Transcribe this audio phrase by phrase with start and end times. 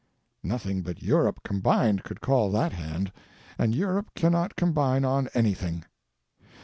[0.41, 3.11] Noth ing but Europe combined could call that hand:
[3.59, 5.85] and Europe can not combine on anything.